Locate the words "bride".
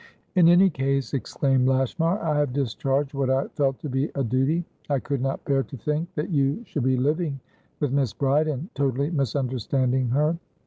8.11-8.47